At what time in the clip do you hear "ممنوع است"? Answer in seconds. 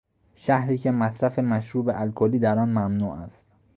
2.69-3.45